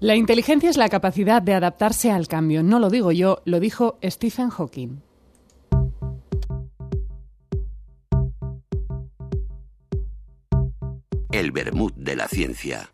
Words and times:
La 0.00 0.14
inteligencia 0.14 0.70
es 0.70 0.76
la 0.76 0.88
capacidad 0.88 1.42
de 1.42 1.54
adaptarse 1.54 2.12
al 2.12 2.28
cambio. 2.28 2.62
No 2.62 2.78
lo 2.78 2.88
digo 2.88 3.10
yo, 3.10 3.42
lo 3.44 3.58
dijo 3.58 3.98
Stephen 4.04 4.48
Hawking. 4.48 5.02
El 11.32 11.50
Bermud 11.50 11.92
de 11.96 12.14
la 12.14 12.28
ciencia. 12.28 12.88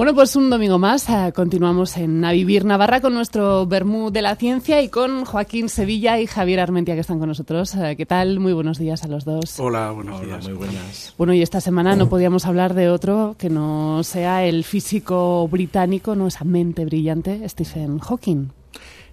Bueno, 0.00 0.14
pues 0.14 0.34
un 0.34 0.48
domingo 0.48 0.78
más 0.78 1.10
eh, 1.10 1.30
continuamos 1.34 1.98
en 1.98 2.24
A 2.24 2.32
Vivir 2.32 2.64
Navarra 2.64 3.02
con 3.02 3.12
nuestro 3.12 3.66
Bermú 3.66 4.10
de 4.10 4.22
la 4.22 4.34
Ciencia 4.34 4.80
y 4.80 4.88
con 4.88 5.26
Joaquín 5.26 5.68
Sevilla 5.68 6.18
y 6.18 6.26
Javier 6.26 6.60
Armentia 6.60 6.94
que 6.94 7.02
están 7.02 7.18
con 7.18 7.28
nosotros. 7.28 7.74
Eh, 7.74 7.96
¿Qué 7.98 8.06
tal? 8.06 8.40
Muy 8.40 8.54
buenos 8.54 8.78
días 8.78 9.04
a 9.04 9.08
los 9.08 9.26
dos. 9.26 9.60
Hola, 9.60 9.90
buenos 9.90 10.22
días. 10.22 10.42
Muy 10.44 10.54
buenas. 10.54 11.14
Bueno, 11.18 11.34
y 11.34 11.42
esta 11.42 11.60
semana 11.60 11.96
no 11.96 12.08
podíamos 12.08 12.46
hablar 12.46 12.72
de 12.72 12.88
otro 12.88 13.36
que 13.38 13.50
no 13.50 14.02
sea 14.02 14.42
el 14.46 14.64
físico 14.64 15.46
británico, 15.48 16.16
no 16.16 16.28
esa 16.28 16.44
mente 16.44 16.86
brillante, 16.86 17.46
Stephen 17.46 17.98
Hawking. 17.98 18.52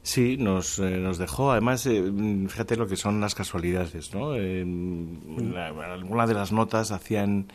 Sí, 0.03 0.37
nos, 0.37 0.79
eh, 0.79 0.99
nos 0.99 1.17
dejó. 1.17 1.51
Además, 1.51 1.83
fíjate 1.83 2.77
lo 2.77 2.87
que 2.87 2.95
son 2.95 3.19
las 3.19 3.35
casualidades, 3.35 4.13
¿no? 4.13 4.31
algunas 4.31 6.29
de 6.29 6.33
las 6.33 6.53
notas 6.53 6.91
hacían 6.91 7.47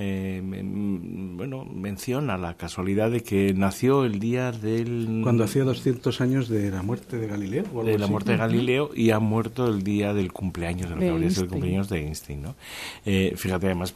eh, 0.00 0.40
bueno, 0.42 1.64
menciona 1.64 2.38
la 2.38 2.54
casualidad 2.54 3.10
de 3.10 3.24
que 3.24 3.52
nació 3.52 4.04
el 4.04 4.20
día 4.20 4.52
del... 4.52 5.20
Cuando 5.24 5.42
hacía 5.42 5.64
200 5.64 6.20
años 6.20 6.48
de 6.48 6.70
la 6.70 6.82
muerte 6.82 7.18
de 7.18 7.26
Galileo. 7.26 7.64
de 7.82 7.98
la 7.98 8.06
muerte 8.06 8.30
de 8.32 8.36
Galileo 8.38 8.90
y 8.94 9.10
ha 9.10 9.18
muerto 9.18 9.66
el 9.66 9.82
día 9.82 10.14
del 10.14 10.32
cumpleaños, 10.32 10.88
de 10.88 10.94
lo 10.94 11.00
que 11.00 11.08
habría 11.10 11.30
sido 11.30 11.42
el 11.44 11.50
cumpleaños 11.50 11.88
de 11.88 11.98
Einstein. 11.98 12.42
¿no? 12.42 12.54
Eh, 13.04 13.34
fíjate, 13.36 13.66
además, 13.66 13.92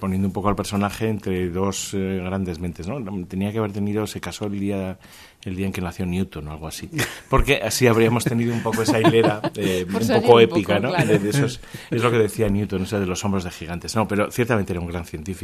poniendo 0.00 0.26
un 0.26 0.32
poco 0.32 0.48
al 0.48 0.56
personaje 0.56 1.08
entre 1.08 1.48
dos 1.48 1.94
eh, 1.94 2.20
grandes 2.24 2.58
mentes. 2.58 2.88
¿no? 2.88 3.00
Tenía 3.26 3.52
que 3.52 3.58
haber 3.58 3.70
tenido, 3.70 4.04
se 4.08 4.20
casó 4.20 4.46
el 4.46 4.58
día 4.58 4.98
el 5.46 5.54
día 5.54 5.66
en 5.66 5.72
que 5.72 5.80
nació 5.80 6.06
Newton 6.06 6.48
o 6.48 6.52
algo 6.52 6.66
así. 6.66 6.90
Porque 7.30 7.60
así 7.62 7.86
habríamos 7.86 8.24
tenido 8.24 8.52
un 8.52 8.62
poco 8.62 8.82
esa 8.82 9.00
hilera 9.00 9.40
eh, 9.54 9.86
un 9.88 10.22
poco 10.22 10.40
épica, 10.40 10.80
¿no? 10.80 10.92
De, 10.92 11.28
eso 11.28 11.46
es, 11.46 11.60
lo 11.90 12.10
que 12.10 12.18
decía 12.18 12.48
Newton, 12.48 12.82
o 12.82 12.86
sea, 12.86 12.98
de 12.98 13.06
los 13.06 13.24
hombros 13.24 13.44
de 13.44 13.50
gigantes. 13.50 13.94
No, 13.94 14.08
pero 14.08 14.30
ciertamente 14.30 14.72
era 14.72 14.80
un 14.80 14.88
gran 14.88 15.04
científico. 15.04 15.35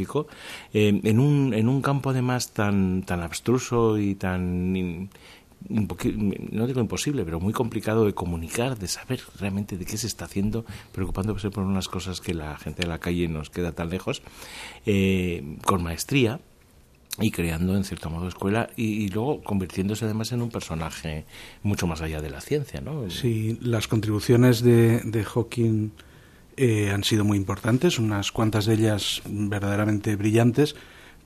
Eh, 0.73 0.99
en, 1.03 1.19
un, 1.19 1.53
en 1.53 1.69
un 1.69 1.81
campo 1.81 2.09
además 2.09 2.51
tan, 2.51 3.03
tan 3.03 3.21
abstruso 3.21 3.97
y 3.97 4.15
tan... 4.15 5.09
no 5.69 6.67
digo 6.67 6.81
imposible, 6.81 7.23
pero 7.23 7.39
muy 7.39 7.53
complicado 7.53 8.05
de 8.05 8.13
comunicar, 8.13 8.77
de 8.77 8.87
saber 8.87 9.21
realmente 9.39 9.77
de 9.77 9.85
qué 9.85 9.97
se 9.97 10.07
está 10.07 10.25
haciendo, 10.25 10.65
preocupándose 10.91 11.49
por 11.49 11.63
unas 11.63 11.87
cosas 11.87 12.21
que 12.21 12.33
la 12.33 12.57
gente 12.57 12.83
de 12.83 12.87
la 12.87 12.99
calle 12.99 13.27
nos 13.27 13.49
queda 13.49 13.71
tan 13.71 13.89
lejos, 13.89 14.21
eh, 14.85 15.57
con 15.65 15.83
maestría, 15.83 16.39
y 17.19 17.29
creando 17.29 17.75
en 17.77 17.83
cierto 17.83 18.09
modo 18.09 18.27
escuela 18.27 18.71
y, 18.75 19.07
luego 19.09 19.43
convirtiéndose 19.43 20.05
además 20.05 20.31
en 20.31 20.41
un 20.41 20.49
personaje 20.49 21.25
mucho 21.61 21.85
más 21.85 22.01
allá 22.01 22.21
de 22.21 22.31
la 22.31 22.41
ciencia, 22.41 22.81
¿no? 22.81 23.07
Sí, 23.11 23.59
las 23.61 23.87
contribuciones 23.87 24.63
de, 24.63 24.99
de 25.01 25.23
Hawking 25.23 25.91
eh, 26.57 26.91
han 26.91 27.03
sido 27.03 27.23
muy 27.23 27.37
importantes, 27.37 27.99
unas 27.99 28.31
cuantas 28.31 28.65
de 28.65 28.75
ellas 28.75 29.21
verdaderamente 29.27 30.15
brillantes, 30.15 30.75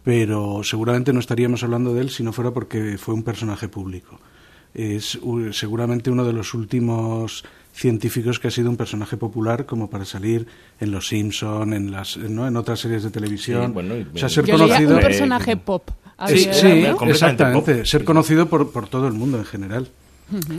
pero 0.04 0.64
seguramente 0.64 1.12
no 1.14 1.20
estaríamos 1.20 1.64
hablando 1.64 1.94
de 1.94 2.02
él 2.02 2.10
si 2.10 2.24
no 2.24 2.32
fuera 2.32 2.52
porque 2.52 2.98
fue 2.98 3.14
un 3.14 3.24
personaje 3.24 3.68
público. 3.68 4.20
Es 4.74 5.20
seguramente 5.52 6.12
uno 6.12 6.24
de 6.24 6.34
los 6.34 6.54
últimos 6.54 7.44
científicos 7.74 8.40
que 8.40 8.48
ha 8.48 8.52
sido 8.52 8.70
un 8.70 8.78
personaje 8.78 9.18
popular 9.18 9.66
como 9.66 9.90
para 9.90 10.06
salir 10.06 10.48
en 10.80 10.92
Los 10.92 11.08
Simpson, 11.08 11.74
en 11.74 11.92
las, 11.92 12.18
¿no? 12.18 12.48
en 12.48 12.58
otras 12.58 12.80
series 12.80 13.04
de 13.04 13.12
televisión. 13.12 13.76
o 14.14 14.18
sea, 14.18 14.30
ser 14.30 14.50
conocido. 14.50 14.96
Un 14.96 15.02
personaje 15.02 15.58
pop. 15.58 15.90
Sí, 16.28 16.50
sí 16.52 16.86
exactamente. 17.02 17.86
Ser 17.86 18.04
conocido 18.04 18.48
por, 18.48 18.72
por 18.72 18.88
todo 18.88 19.08
el 19.08 19.14
mundo 19.14 19.38
en 19.38 19.46
general. 19.46 19.88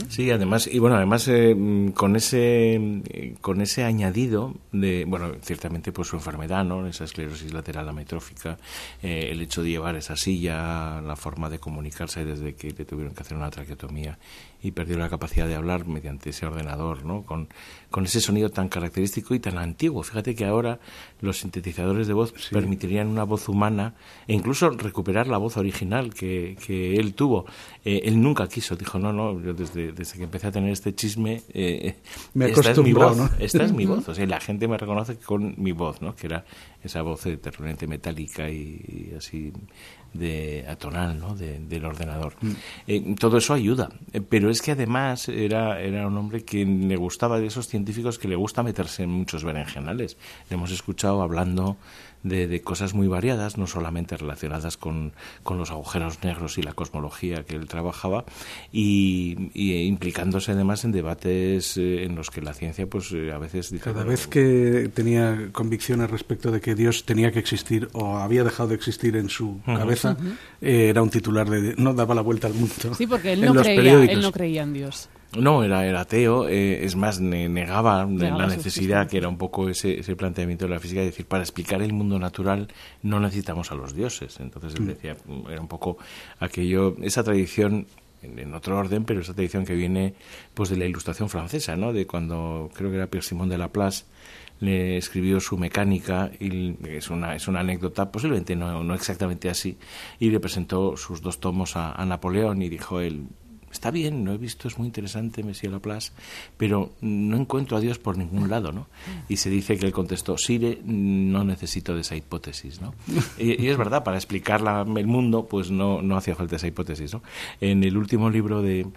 Sí, 0.09 0.31
además 0.31 0.67
y 0.67 0.79
bueno, 0.79 0.95
además 0.95 1.27
eh, 1.27 1.55
con 1.93 2.15
ese 2.15 3.35
con 3.41 3.61
ese 3.61 3.83
añadido 3.83 4.55
de 4.71 5.05
bueno, 5.05 5.31
ciertamente 5.41 5.91
pues 5.91 6.07
su 6.07 6.15
enfermedad, 6.15 6.63
¿no? 6.65 6.87
Esa 6.87 7.03
esclerosis 7.03 7.53
lateral 7.53 7.87
ametrófica, 7.87 8.57
eh, 9.03 9.29
el 9.31 9.41
hecho 9.41 9.61
de 9.61 9.69
llevar 9.69 9.95
esa 9.95 10.15
silla, 10.15 11.01
la 11.01 11.15
forma 11.15 11.49
de 11.49 11.59
comunicarse 11.59 12.25
desde 12.25 12.55
que 12.55 12.71
le 12.71 12.85
tuvieron 12.85 13.13
que 13.13 13.21
hacer 13.21 13.37
una 13.37 13.51
traqueotomía 13.51 14.17
y 14.61 14.71
perdió 14.71 14.97
la 14.97 15.09
capacidad 15.09 15.47
de 15.47 15.55
hablar 15.55 15.87
mediante 15.87 16.31
ese 16.31 16.45
ordenador, 16.45 17.05
¿no? 17.05 17.23
Con, 17.23 17.47
con 17.89 18.05
ese 18.05 18.19
sonido 18.19 18.49
tan 18.49 18.67
característico 18.67 19.33
y 19.33 19.39
tan 19.39 19.57
antiguo. 19.57 20.03
Fíjate 20.03 20.35
que 20.35 20.45
ahora 20.45 20.79
los 21.21 21.37
sintetizadores 21.37 22.07
de 22.07 22.13
voz 22.13 22.33
permitirían 22.51 23.07
una 23.07 23.23
voz 23.23 23.47
humana 23.47 23.95
e 24.27 24.33
incluso 24.33 24.69
recuperar 24.69 25.27
la 25.27 25.37
voz 25.37 25.55
original 25.55 26.13
que, 26.13 26.57
que 26.65 26.95
él 26.95 27.13
tuvo. 27.13 27.45
Eh, 27.85 28.01
él 28.03 28.21
nunca 28.21 28.47
quiso, 28.47 28.75
dijo, 28.75 28.99
no, 28.99 29.13
no, 29.13 29.39
yo 29.41 29.53
desde, 29.53 29.93
desde 29.93 30.17
que 30.17 30.23
empecé 30.23 30.47
a 30.47 30.51
tener 30.51 30.71
este 30.71 30.93
chisme, 30.93 31.41
eh, 31.53 31.95
me 32.33 32.49
esta 32.49 32.71
es 32.71 32.79
mi 32.79 32.91
voz, 32.91 33.17
¿no? 33.17 33.29
esta 33.39 33.63
es 33.63 33.71
mi 33.71 33.85
voz, 33.85 34.09
o 34.09 34.13
sea, 34.13 34.25
la 34.25 34.41
gente 34.41 34.67
me 34.67 34.77
reconoce 34.77 35.17
con 35.17 35.55
mi 35.57 35.71
voz, 35.71 36.01
¿no? 36.01 36.15
Que 36.15 36.27
era 36.27 36.45
esa 36.83 37.01
voz 37.01 37.21
terriblemente 37.21 37.87
metálica 37.87 38.49
y 38.49 39.13
así 39.17 39.53
de 40.13 40.65
atonal 40.67 41.19
¿no? 41.19 41.35
del 41.35 41.85
ordenador. 41.85 42.33
Mm. 42.41 42.51
Eh, 42.87 43.15
todo 43.19 43.37
eso 43.37 43.53
ayuda, 43.53 43.89
eh, 44.13 44.21
pero 44.21 44.49
es 44.49 44.61
que 44.61 44.71
además 44.71 45.29
era, 45.29 45.81
era 45.81 46.07
un 46.07 46.17
hombre 46.17 46.43
que 46.43 46.65
le 46.65 46.95
gustaba 46.95 47.39
de 47.39 47.47
esos 47.47 47.67
científicos 47.67 48.19
que 48.19 48.27
le 48.27 48.35
gusta 48.35 48.63
meterse 48.63 49.03
en 49.03 49.09
muchos 49.09 49.43
berenjenales. 49.43 50.17
Le 50.49 50.55
hemos 50.55 50.71
escuchado 50.71 51.21
hablando 51.21 51.77
de, 52.23 52.61
cosas 52.61 52.93
muy 52.93 53.07
variadas, 53.07 53.57
no 53.57 53.67
solamente 53.67 54.17
relacionadas 54.17 54.77
con, 54.77 55.13
con, 55.43 55.57
los 55.57 55.71
agujeros 55.71 56.23
negros 56.23 56.57
y 56.57 56.63
la 56.63 56.73
cosmología 56.73 57.43
que 57.43 57.55
él 57.55 57.67
trabajaba, 57.67 58.25
y, 58.71 59.49
implicándose 59.53 60.51
además 60.51 60.83
en 60.83 60.91
debates 60.91 61.77
eh, 61.77 62.03
en 62.03 62.15
los 62.15 62.29
que 62.29 62.41
la 62.41 62.53
ciencia, 62.53 62.87
pues 62.87 63.13
a 63.13 63.37
veces... 63.37 63.73
Cada 63.81 64.03
vez 64.03 64.27
que 64.27 64.91
tenía 64.93 65.49
convicciones 65.51 66.09
respecto 66.09 66.51
de 66.51 66.59
que 66.61 66.75
Dios 66.75 67.05
tenía 67.05 67.31
que 67.31 67.39
existir 67.39 67.89
o 67.93 68.17
había 68.17 68.43
dejado 68.43 68.69
de 68.69 68.75
existir 68.75 69.15
en 69.15 69.29
su 69.29 69.61
cabeza, 69.65 69.98
eh, 70.05 70.89
era 70.89 71.01
un 71.01 71.09
titular 71.09 71.49
de... 71.49 71.75
no 71.77 71.93
daba 71.93 72.15
la 72.15 72.21
vuelta 72.21 72.47
al 72.47 72.53
mundo. 72.53 72.73
Sí, 72.97 73.07
porque 73.07 73.33
él 73.33 73.41
no, 73.41 73.53
creía, 73.53 74.03
él 74.03 74.21
no 74.21 74.31
creía 74.31 74.63
en 74.63 74.73
Dios. 74.73 75.09
No, 75.37 75.63
era, 75.63 75.85
era 75.85 76.01
ateo, 76.01 76.47
eh, 76.47 76.83
es 76.83 76.95
más, 76.95 77.19
negaba, 77.19 78.05
la 78.05 78.47
necesidad, 78.47 79.07
que 79.07 79.17
era 79.17 79.27
un 79.27 79.37
poco 79.37 79.69
ese, 79.69 79.99
ese, 79.99 80.15
planteamiento 80.15 80.65
de 80.65 80.71
la 80.71 80.79
física, 80.79 81.01
de 81.01 81.07
decir, 81.07 81.27
para 81.27 81.43
explicar 81.43 81.83
el 81.83 81.93
mundo 81.93 82.17
natural 82.17 82.67
no 83.03 83.19
necesitamos 83.19 83.71
a 83.71 83.75
los 83.75 83.93
dioses. 83.93 84.39
Entonces 84.39 84.73
él 84.75 84.81
mm. 84.81 84.87
decía, 84.87 85.15
era 85.51 85.61
un 85.61 85.67
poco 85.67 85.99
aquello, 86.39 86.95
esa 87.01 87.23
tradición 87.23 87.85
en, 88.23 88.53
otro 88.53 88.77
orden, 88.77 89.05
pero 89.05 89.21
esa 89.21 89.33
tradición 89.33 89.65
que 89.65 89.75
viene 89.75 90.15
pues 90.53 90.69
de 90.69 90.77
la 90.77 90.85
ilustración 90.85 91.29
francesa, 91.29 91.75
¿no? 91.75 91.93
De 91.93 92.07
cuando 92.07 92.69
creo 92.73 92.89
que 92.89 92.97
era 92.97 93.07
Pierre 93.07 93.25
Simon 93.25 93.49
de 93.49 93.57
Laplace 93.57 94.05
le 94.59 94.97
escribió 94.97 95.39
su 95.39 95.57
mecánica 95.57 96.31
es 96.39 97.09
una 97.09 97.35
es 97.35 97.47
una 97.47 97.61
anécdota 97.61 98.11
posiblemente 98.11 98.55
no, 98.55 98.83
no 98.83 98.93
exactamente 98.93 99.49
así 99.49 99.77
y 100.19 100.29
le 100.29 100.39
presentó 100.39 100.97
sus 100.97 101.21
dos 101.21 101.39
tomos 101.39 101.75
a, 101.75 101.93
a 101.93 102.05
Napoleón 102.05 102.61
y 102.61 102.69
dijo 102.69 102.99
él 102.99 103.27
está 103.71 103.91
bien, 103.91 104.23
no 104.23 104.33
he 104.33 104.37
visto, 104.37 104.67
es 104.67 104.77
muy 104.77 104.87
interesante 104.87 105.43
Monsieur 105.43 105.71
Laplace, 105.71 106.11
pero 106.57 106.91
no 107.01 107.37
encuentro 107.37 107.77
a 107.77 107.79
Dios 107.79 107.99
por 107.99 108.17
ningún 108.17 108.49
lado, 108.49 108.71
¿no? 108.71 108.87
Y 109.27 109.37
se 109.37 109.49
dice 109.49 109.77
que 109.77 109.85
él 109.85 109.91
contestó, 109.91 110.37
Sire, 110.37 110.81
no 110.83 111.43
necesito 111.43 111.95
de 111.95 112.01
esa 112.01 112.15
hipótesis, 112.15 112.81
¿no? 112.81 112.93
Y, 113.37 113.67
es 113.67 113.77
verdad, 113.77 114.03
para 114.03 114.17
explicar 114.17 114.61
el 114.61 115.07
mundo, 115.07 115.45
pues 115.45 115.71
no, 115.71 116.01
no 116.01 116.17
hacía 116.17 116.35
falta 116.35 116.55
esa 116.55 116.67
hipótesis, 116.67 117.13
¿no? 117.13 117.21
En 117.61 117.83
el 117.83 117.97
último 117.97 118.29
libro 118.29 118.61
de, 118.61 118.87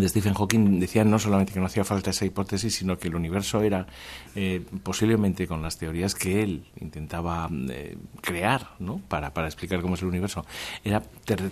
de 0.00 0.08
Stephen 0.08 0.34
Hawking 0.34 0.80
decía 0.80 1.04
no 1.04 1.20
solamente 1.20 1.52
que 1.52 1.60
no 1.60 1.66
hacía 1.66 1.84
falta 1.84 2.10
esa 2.10 2.24
hipótesis, 2.24 2.74
sino 2.74 2.98
que 2.98 3.06
el 3.06 3.14
universo 3.14 3.62
era, 3.62 3.86
eh, 4.34 4.60
posiblemente 4.82 5.46
con 5.46 5.62
las 5.62 5.78
teorías 5.78 6.16
que 6.16 6.42
él 6.42 6.64
intentaba 6.80 7.48
eh, 7.70 7.96
crear 8.20 8.70
¿no? 8.80 9.00
para, 9.08 9.32
para 9.32 9.46
explicar 9.46 9.80
cómo 9.80 9.94
es 9.94 10.02
el 10.02 10.08
universo, 10.08 10.44
era 10.82 11.00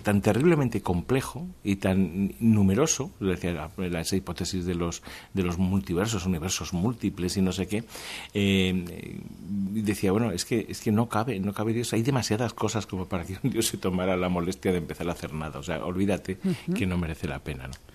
tan 0.03 0.21
terriblemente 0.21 0.81
complejo 0.81 1.47
y 1.63 1.77
tan 1.77 2.33
numeroso, 2.41 3.11
decía 3.21 3.69
esa 3.77 4.15
hipótesis 4.17 4.65
de 4.65 4.75
los, 4.75 5.03
de 5.33 5.43
los 5.43 5.57
multiversos, 5.57 6.25
universos 6.25 6.73
múltiples 6.73 7.37
y 7.37 7.41
no 7.41 7.53
sé 7.53 7.67
qué, 7.67 7.85
eh, 8.33 9.21
decía, 9.39 10.11
bueno, 10.11 10.31
es 10.31 10.43
que, 10.43 10.65
es 10.67 10.81
que 10.81 10.91
no 10.91 11.07
cabe, 11.07 11.39
no 11.39 11.53
cabe 11.53 11.71
Dios, 11.71 11.93
hay 11.93 12.01
demasiadas 12.01 12.53
cosas 12.53 12.87
como 12.87 13.05
para 13.05 13.23
que 13.23 13.37
un 13.41 13.51
Dios 13.51 13.67
se 13.67 13.77
tomara 13.77 14.17
la 14.17 14.27
molestia 14.27 14.73
de 14.73 14.79
empezar 14.79 15.07
a 15.07 15.13
hacer 15.13 15.33
nada, 15.33 15.59
o 15.59 15.63
sea, 15.63 15.85
olvídate 15.85 16.39
que 16.75 16.85
no 16.85 16.97
merece 16.97 17.29
la 17.29 17.39
pena. 17.39 17.67
¿no? 17.67 17.92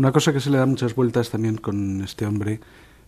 Una 0.00 0.12
cosa 0.12 0.32
que 0.32 0.40
se 0.40 0.48
le 0.48 0.56
da 0.56 0.64
muchas 0.64 0.94
vueltas 0.94 1.28
también 1.28 1.58
con 1.58 2.00
este 2.00 2.24
hombre, 2.24 2.58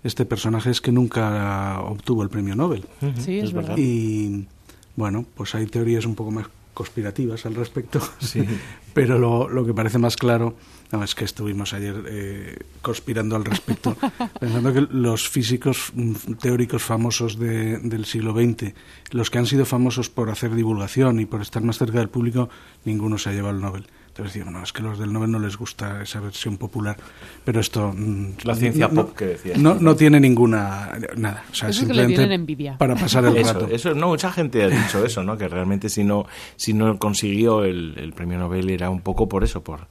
este 0.04 0.26
personaje, 0.26 0.68
es 0.68 0.82
que 0.82 0.92
nunca 0.92 1.80
obtuvo 1.80 2.22
el 2.22 2.28
premio 2.28 2.54
Nobel. 2.54 2.84
Sí, 3.18 3.38
es, 3.38 3.54
verdad. 3.54 3.78
Y 3.78 4.46
bueno, 4.94 5.24
pues 5.34 5.54
hay 5.54 5.64
teorías 5.64 6.04
un 6.04 6.14
poco 6.14 6.30
más 6.30 6.48
conspirativas 6.74 7.46
al 7.46 7.54
respecto. 7.54 7.98
Sí. 8.20 8.44
Pero 8.92 9.18
lo, 9.18 9.48
lo 9.48 9.64
que 9.64 9.72
parece 9.72 9.96
más 9.96 10.16
claro 10.18 10.54
no, 10.92 11.02
es 11.02 11.14
que 11.14 11.24
estuvimos 11.24 11.72
ayer 11.72 11.94
eh, 12.06 12.58
conspirando 12.82 13.36
al 13.36 13.46
respecto, 13.46 13.96
pensando 14.38 14.74
que 14.74 14.82
los 14.90 15.30
físicos 15.30 15.92
mm, 15.94 16.34
teóricos 16.42 16.82
famosos 16.82 17.38
de, 17.38 17.78
del 17.78 18.04
siglo 18.04 18.34
XX, 18.34 18.74
los 19.12 19.30
que 19.30 19.38
han 19.38 19.46
sido 19.46 19.64
famosos 19.64 20.10
por 20.10 20.28
hacer 20.28 20.54
divulgación 20.54 21.20
y 21.20 21.24
por 21.24 21.40
estar 21.40 21.62
más 21.62 21.78
cerca 21.78 22.00
del 22.00 22.10
público, 22.10 22.50
ninguno 22.84 23.16
se 23.16 23.30
ha 23.30 23.32
llevado 23.32 23.56
el 23.56 23.62
Nobel. 23.62 23.86
Entonces 24.12 24.34
decíamos, 24.34 24.52
no, 24.52 24.62
es 24.62 24.74
que 24.74 24.82
los 24.82 24.98
del 24.98 25.10
Nobel 25.10 25.30
no 25.30 25.38
les 25.38 25.56
gusta 25.56 26.02
esa 26.02 26.20
versión 26.20 26.58
popular. 26.58 26.98
Pero 27.46 27.60
esto... 27.60 27.94
Mm, 27.96 28.32
La 28.44 28.54
ciencia 28.54 28.90
pop 28.90 29.16
que 29.16 29.24
decía. 29.24 29.54
No, 29.56 29.74
no 29.76 29.96
tiene 29.96 30.20
ninguna... 30.20 30.92
Nada. 31.16 31.44
O 31.50 31.54
sea, 31.54 31.70
Eso 31.70 31.80
es 31.80 31.86
que 31.88 31.94
le 31.94 32.02
simplemente 32.02 32.14
tienen 32.16 32.40
envidia. 32.40 32.76
para 32.76 32.94
pasar 32.94 33.24
el 33.24 33.38
Eso, 33.38 33.54
rato. 33.54 33.68
eso, 33.70 33.94
no, 33.94 34.08
mucha 34.08 34.30
gente 34.30 34.62
ha 34.62 34.68
dicho 34.68 35.02
eso, 35.02 35.22
¿no? 35.22 35.38
Que 35.38 35.48
realmente 35.48 35.88
si 35.88 36.04
no, 36.04 36.26
si 36.56 36.74
no 36.74 36.98
consiguió 36.98 37.64
el, 37.64 37.94
el 37.96 38.12
premio 38.12 38.36
Nobel 38.38 38.68
era 38.68 38.90
un 38.90 39.00
poco 39.00 39.30
por 39.30 39.44
eso, 39.44 39.62
por, 39.64 39.88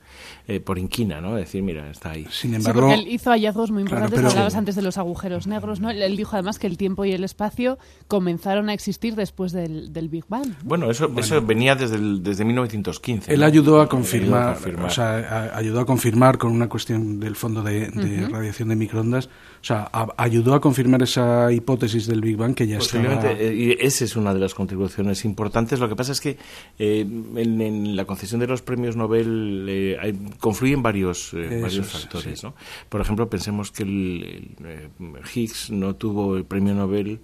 eh, 0.48 0.60
por 0.60 0.78
inquina, 0.80 1.22
¿no? 1.22 1.36
Decir, 1.36 1.64
mira, 1.64 1.90
está 1.90 2.12
ahí. 2.12 2.26
Sin 2.32 2.54
embargo... 2.54 2.92
él 2.94 3.08
hizo 3.08 3.30
hallazgos 3.32 3.72
muy 3.72 3.84
Claro, 3.84 4.06
importantes. 4.06 4.20
pero- 4.20 4.30
Hablabas 4.32 4.56
antes 4.56 4.76
de 4.76 4.82
los 4.82 4.98
agujeros 4.98 5.48
negros, 5.48 5.80
¿no? 5.80 5.90
Él, 5.90 6.16
dijo 6.18 6.36
además 6.36 6.60
que 6.60 6.68
el 6.68 6.78
tiempo 6.78 7.06
y 7.06 7.12
el 7.12 7.24
espacio 7.24 7.78
comenzaron 8.08 8.70
a 8.70 8.74
existir 8.74 9.16
después 9.16 9.52
del, 9.52 9.94
del 9.94 10.10
Big 10.10 10.26
Bang. 10.28 10.54
Bueno, 10.64 10.90
eso, 10.92 11.12
eso 11.18 11.42
venía 11.42 11.76
desde, 11.76 11.96
el- 11.96 12.24
desde 12.24 12.46
1915. 12.46 13.34
Él 13.34 13.40
¿no? 13.40 13.46
ayudó 13.46 13.82
a 13.82 13.90
confirmar, 13.90 14.54
confirmar. 14.56 14.86
o 14.86 14.90
sea, 14.90 15.18
a- 15.18 15.58
ayudó 15.58 15.80
a 15.82 15.86
confirmar 15.86 16.38
con 16.38 16.52
una 16.52 16.68
cuestión 16.70 17.20
del 17.20 17.36
fondo 17.36 17.62
de, 17.62 17.90
de 17.90 18.28
radiación 18.28 18.70
de 18.70 18.76
microondas, 18.76 19.28
o 19.28 19.64
sea, 19.64 19.90
a- 19.92 20.08
ayudó 20.18 20.54
a 20.54 20.62
confirmar 20.62 21.02
esa 21.04 21.52
hipótesis 21.52 22.08
del 22.08 22.22
Big 22.22 22.38
Bang 22.38 22.54
que 22.56 22.68
ya 22.68 22.78
estaba... 22.78 23.32
Eh, 23.32 23.54
y 23.80 23.86
esa 23.86 24.06
es 24.06 24.16
una 24.16 24.34
de 24.34 24.40
las 24.40 24.54
contribuciones 24.54 25.24
importantes. 25.26 25.80
Lo 25.80 25.88
que 25.90 25.96
pasa 25.96 26.12
es 26.12 26.22
que 26.22 26.38
eh, 26.80 27.02
en, 27.02 27.62
en 27.62 27.96
la 27.96 28.06
concesión 28.06 28.40
de 28.40 28.48
los 28.48 28.62
premios 28.62 28.96
Nobel 28.96 29.66
eh, 29.70 29.98
hay- 30.02 30.18
confluyen 30.40 30.82
varios, 30.84 31.34
eh, 31.34 31.60
varios 31.62 31.88
factores. 31.88 32.40
sí. 32.40 32.46
¿no? 32.46 32.54
Por 32.90 33.02
ejemplo, 33.02 33.30
pensemos 33.30 33.72
que 33.72 33.84
el, 33.84 34.56
el, 34.60 34.66
eh, 34.68 34.90
Higgs 35.36 35.70
no 35.72 35.96
tuvo 35.96 36.38
el 36.38 36.46
premio 36.46 36.74
Nobel. 36.74 37.20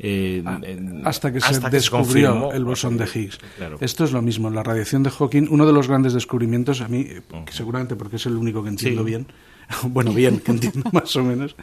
eh, 0.00 0.42
en- 0.62 1.02
Ah, 1.04 1.08
hasta 1.10 1.32
que 1.32 1.40
se 1.40 1.58
descubrió 1.70 2.52
el 2.52 2.64
bosón 2.64 2.96
de 2.96 3.04
Higgs. 3.12 3.38
Claro. 3.56 3.78
Esto 3.80 4.04
es 4.04 4.12
lo 4.12 4.22
mismo, 4.22 4.48
la 4.48 4.62
radiación 4.62 5.02
de 5.02 5.10
Hawking, 5.10 5.48
uno 5.50 5.66
de 5.66 5.72
los 5.72 5.88
grandes 5.88 6.12
descubrimientos, 6.12 6.80
a 6.82 6.88
mí, 6.88 7.04
que 7.44 7.52
seguramente 7.52 7.96
porque 7.96 8.14
es 8.16 8.26
el 8.26 8.36
único 8.36 8.62
que 8.62 8.68
entiendo 8.68 9.02
Sí. 9.02 9.06
bien, 9.08 9.26
bueno, 9.88 10.12
bien, 10.14 10.38
que 10.38 10.52
entiendo 10.52 10.88
más 10.92 11.16
o 11.16 11.24
menos, 11.24 11.56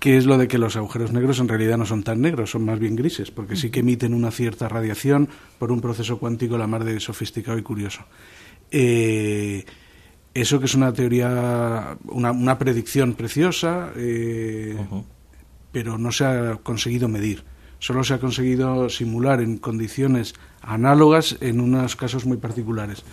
que 0.00 0.16
es 0.16 0.26
lo 0.26 0.38
de 0.38 0.48
que 0.48 0.58
los 0.58 0.74
agujeros 0.74 1.12
negros 1.12 1.38
en 1.38 1.46
realidad 1.46 1.78
no 1.78 1.86
son 1.86 2.02
tan 2.02 2.20
negros, 2.20 2.50
son 2.50 2.64
más 2.64 2.80
bien 2.80 2.96
grises, 2.96 3.30
porque 3.30 3.54
sí 3.54 3.70
que 3.70 3.78
emiten 3.80 4.12
una 4.12 4.32
cierta 4.32 4.68
radiación 4.68 5.28
por 5.60 5.70
un 5.70 5.80
proceso 5.80 6.18
cuántico 6.18 6.58
la 6.58 6.66
más 6.66 6.84
de 6.84 6.98
sofisticado 6.98 7.58
y 7.58 7.62
curioso. 7.62 8.00
Eh, 8.72 9.64
eso 10.40 10.58
que 10.58 10.66
es 10.66 10.74
una 10.74 10.92
teoría, 10.92 11.96
una, 12.06 12.32
una 12.32 12.58
predicción 12.58 13.14
preciosa, 13.14 13.92
eh, 13.96 14.76
pero 15.72 15.98
no 15.98 16.12
se 16.12 16.24
ha 16.24 16.56
conseguido 16.62 17.08
medir. 17.08 17.44
Solo 17.78 18.02
se 18.02 18.14
ha 18.14 18.18
conseguido 18.18 18.88
simular 18.88 19.40
en 19.40 19.58
condiciones 19.58 20.34
análogas 20.60 21.36
en 21.40 21.60
unos 21.60 21.94
casos 21.94 22.26
muy 22.26 22.36
particulares. 22.36 23.04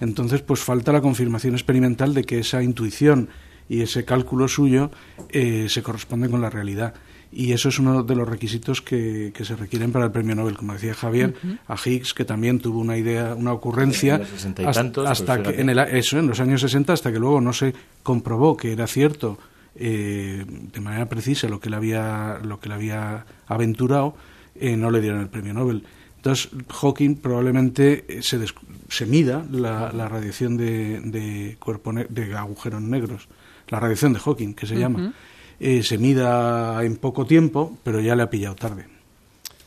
Entonces, 0.00 0.42
pues 0.42 0.60
falta 0.60 0.92
la 0.92 1.00
confirmación 1.00 1.54
experimental 1.54 2.14
de 2.14 2.24
que 2.24 2.38
esa 2.38 2.62
intuición 2.62 3.28
y 3.68 3.82
ese 3.82 4.04
cálculo 4.04 4.48
suyo 4.48 4.90
eh, 5.28 5.66
se 5.68 5.82
corresponden 5.82 6.30
con 6.30 6.40
la 6.40 6.50
realidad. 6.50 6.94
Y 7.32 7.52
eso 7.52 7.68
es 7.68 7.78
uno 7.78 8.02
de 8.02 8.14
los 8.16 8.28
requisitos 8.28 8.82
que, 8.82 9.32
que 9.34 9.44
se 9.44 9.54
requieren 9.54 9.92
para 9.92 10.06
el 10.06 10.10
premio 10.10 10.34
Nobel. 10.34 10.56
Como 10.56 10.72
decía 10.72 10.94
Javier, 10.94 11.34
a 11.68 11.76
Higgs, 11.84 12.12
que 12.12 12.24
también 12.24 12.58
tuvo 12.58 12.80
una 12.80 12.96
idea, 12.96 13.34
una 13.36 13.52
ocurrencia, 13.52 14.14
En 14.16 14.20
los 14.22 14.30
sesenta 14.30 14.62
y 14.62 14.66
hasta, 14.66 14.82
tantos, 14.82 15.08
hasta 15.08 15.36
pues, 15.42 15.54
que 15.56 15.60
en 15.62 15.68
el, 15.70 15.78
a- 15.78 15.84
eso, 15.88 16.18
en 16.18 16.26
los 16.26 16.40
años 16.40 16.60
60, 16.60 16.92
hasta 16.92 17.12
que 17.12 17.18
luego 17.20 17.40
no 17.40 17.52
se 17.52 17.72
comprobó 18.02 18.56
que 18.56 18.72
era 18.72 18.86
cierto 18.88 19.38
eh, 19.76 20.44
de 20.46 20.80
manera 20.80 21.08
precisa 21.08 21.46
lo 21.48 21.60
que 21.60 21.70
le 21.70 21.76
había, 21.76 22.40
lo 22.42 22.58
que 22.58 22.68
le 22.68 22.74
había 22.74 23.24
aventurado, 23.46 24.16
eh, 24.56 24.76
no 24.76 24.90
le 24.90 25.00
dieron 25.00 25.20
el 25.20 25.28
premio 25.28 25.54
Nobel. 25.54 25.84
Entonces, 26.16 26.50
Hawking 26.68 27.14
probablemente 27.16 28.04
eh, 28.08 28.22
se, 28.22 28.38
des- 28.38 28.54
se 28.88 29.06
mida 29.06 29.46
la, 29.50 29.92
la 29.92 30.08
radiación 30.08 30.56
de, 30.56 31.00
de, 31.00 31.56
cuerpo 31.60 31.92
ne- 31.92 32.06
de 32.10 32.34
agujeros 32.36 32.82
negros, 32.82 33.28
la 33.68 33.78
radiación 33.78 34.12
de 34.12 34.18
Hawking, 34.18 34.54
que 34.54 34.66
se 34.66 34.74
llama, 34.76 35.14
eh, 35.60 35.82
se 35.82 35.98
mida 35.98 36.82
en 36.84 36.96
poco 36.96 37.26
tiempo, 37.26 37.76
pero 37.84 38.00
ya 38.00 38.16
le 38.16 38.22
ha 38.22 38.30
pillado 38.30 38.56
tarde. 38.56 38.86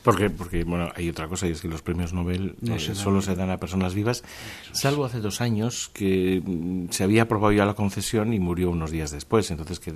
Porque, 0.04 0.30
porque 0.30 0.66
bueno, 0.66 0.90
hay 0.96 1.10
otra 1.10 1.30
cosa 1.30 1.48
y 1.48 1.52
es 1.52 1.62
que 1.62 1.70
los 1.70 1.82
premios 1.82 2.12
Nobel 2.12 2.56
No 2.60 2.76
eh, 2.76 2.80
se 2.80 2.94
solo 2.94 3.22
se 3.22 3.36
dan 3.36 3.50
a 3.50 3.58
personas 3.58 3.94
vivas, 3.94 4.24
salvo 4.74 5.06
hace 5.06 5.22
dos 5.22 5.40
años 5.40 5.90
que 5.94 6.42
mm, 6.44 6.90
se 6.90 7.06
había 7.06 7.24
aprobado 7.24 7.54
ya 7.54 7.66
la 7.66 7.74
concesión 7.74 8.34
y 8.34 8.40
murió 8.40 8.70
unos 8.70 8.92
días 8.92 9.12
después. 9.12 9.50
Entonces, 9.50 9.80
que 9.80 9.94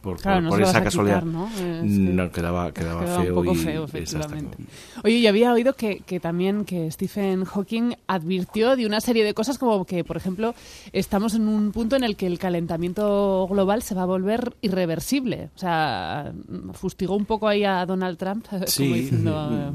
por, 0.00 0.18
Claro, 0.20 0.48
por- 0.48 0.58
no 0.60 0.66
esa 0.66 0.82
casualidad 0.82 1.20
quitar, 1.22 1.32
¿no? 1.32 1.48
Eh, 1.58 1.82
sí. 1.84 1.88
no 1.98 2.30
quedaba, 2.30 2.72
quedaba, 2.72 3.00
Quedaba 3.04 3.22
feo. 3.22 3.38
un 3.38 3.44
poco 3.44 3.56
y- 3.56 3.58
feo, 3.62 3.84
efectivamente. 3.84 4.58
Oye, 5.04 5.20
yo 5.20 5.28
había 5.28 5.52
oído 5.52 5.74
que, 5.74 6.00
que 6.00 6.20
también 6.20 6.64
que 6.64 6.90
Stephen 6.90 7.44
Hawking 7.44 7.92
advirtió 8.06 8.76
de 8.76 8.86
una 8.86 9.00
serie 9.00 9.24
de 9.24 9.34
cosas 9.34 9.58
como 9.58 9.84
que, 9.84 10.04
por 10.04 10.16
ejemplo, 10.16 10.54
estamos 10.92 11.34
en 11.34 11.48
un 11.48 11.72
punto 11.72 11.96
en 11.96 12.04
el 12.04 12.16
que 12.16 12.26
el 12.26 12.38
calentamiento 12.38 13.46
global 13.50 13.82
se 13.82 13.94
va 13.94 14.02
a 14.02 14.06
volver 14.06 14.54
irreversible. 14.62 15.50
O 15.54 15.58
sea, 15.58 16.32
fustigó 16.72 17.16
un 17.16 17.24
poco 17.24 17.48
ahí 17.48 17.64
a 17.64 17.84
Donald 17.86 18.16
Trump, 18.18 18.46
como 18.50 18.94
diciendo... 18.94 19.74